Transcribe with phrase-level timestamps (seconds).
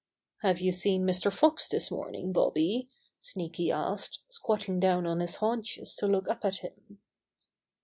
[0.43, 1.31] ^'Have you seen Mr.
[1.31, 6.55] Fox this morning, Bobby?" Sneaky asked, squatting down on his haunches to look up at
[6.65, 6.97] him.